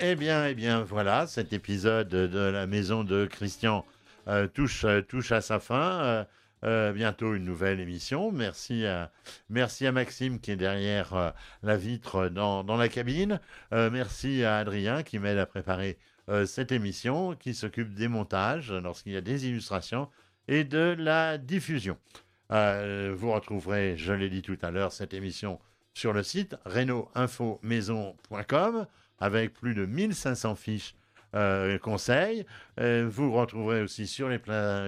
Eh 0.00 0.14
bien, 0.14 0.46
eh 0.46 0.54
bien, 0.54 0.84
voilà, 0.84 1.26
cet 1.26 1.52
épisode 1.52 2.08
de 2.08 2.38
la 2.38 2.68
maison 2.68 3.02
de 3.02 3.26
Christian 3.26 3.84
euh, 4.28 4.46
touche, 4.46 4.84
euh, 4.84 5.02
touche 5.02 5.32
à 5.32 5.40
sa 5.40 5.58
fin. 5.58 6.24
Euh, 6.64 6.92
bientôt 6.92 7.34
une 7.34 7.44
nouvelle 7.44 7.80
émission. 7.80 8.30
Merci 8.30 8.86
à, 8.86 9.10
merci 9.48 9.88
à 9.88 9.92
Maxime 9.92 10.38
qui 10.38 10.52
est 10.52 10.56
derrière 10.56 11.34
la 11.64 11.76
vitre 11.76 12.28
dans, 12.28 12.62
dans 12.62 12.76
la 12.76 12.88
cabine. 12.88 13.40
merci 13.72 14.44
à 14.44 14.58
Adrien 14.58 15.02
qui 15.02 15.18
m'aide 15.18 15.38
à 15.38 15.46
préparer 15.46 15.98
cette 16.46 16.72
émission, 16.72 17.36
qui 17.36 17.54
s'occupe 17.54 17.94
des 17.94 18.08
montages 18.08 18.72
lorsqu'il 18.72 19.12
y 19.12 19.16
a 19.16 19.20
des 19.20 19.46
illustrations 19.46 20.08
et 20.48 20.64
de 20.64 20.96
la 20.98 21.38
diffusion. 21.38 21.96
Vous 22.50 23.32
retrouverez, 23.32 23.96
je 23.96 24.12
l'ai 24.12 24.30
dit 24.30 24.42
tout 24.42 24.58
à 24.62 24.70
l'heure, 24.70 24.92
cette 24.92 25.14
émission 25.14 25.58
sur 25.94 26.12
le 26.12 26.22
site 26.22 26.56
reno 26.64 27.10
maison.com 27.62 28.86
avec 29.18 29.52
plus 29.52 29.74
de 29.74 29.84
1500 29.84 30.54
fiches 30.54 30.94
euh, 31.34 31.78
conseils. 31.78 32.46
Euh, 32.80 33.08
vous 33.10 33.32
retrouverez 33.32 33.82
aussi 33.82 34.06
sur 34.06 34.28
les, 34.28 34.40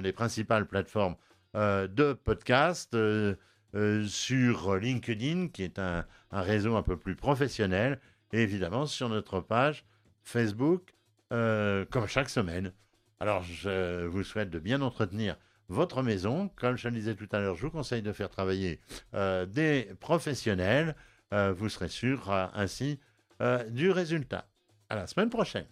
les 0.02 0.12
principales 0.12 0.66
plateformes 0.66 1.16
euh, 1.56 1.86
de 1.86 2.12
podcast, 2.12 2.96
sur 4.06 4.76
LinkedIn, 4.76 5.48
qui 5.48 5.62
est 5.62 5.78
un, 5.78 6.06
réseau 6.32 6.76
un 6.76 6.82
peu 6.82 6.96
plus 6.96 7.14
professionnel, 7.14 8.00
et 8.32 8.42
évidemment 8.42 8.86
sur 8.86 9.08
notre 9.08 9.40
page 9.40 9.84
Facebook, 10.22 10.94
comme 11.28 12.06
chaque 12.06 12.30
semaine. 12.30 12.72
Alors, 13.20 13.42
je 13.42 14.06
vous 14.06 14.24
souhaite 14.24 14.50
de 14.50 14.58
bien 14.58 14.80
entretenir 14.80 15.36
votre 15.70 16.02
maison. 16.02 16.50
Comme 16.56 16.76
je 16.76 16.88
le 16.88 16.94
disais 16.94 17.14
tout 17.14 17.28
à 17.32 17.38
l'heure, 17.38 17.56
je 17.56 17.62
vous 17.62 17.70
conseille 17.70 18.02
de 18.02 18.12
faire 18.12 18.28
travailler 18.28 18.80
des 19.12 19.88
professionnels. 20.00 20.94
vous 21.32 21.68
serez 21.68 21.88
sûr 21.88 22.30
ainsi 22.54 23.00
euh, 23.40 23.64
du 23.70 23.90
résultat. 23.90 24.46
À 24.90 24.96
la 24.96 25.06
semaine 25.06 25.30
prochaine. 25.30 25.66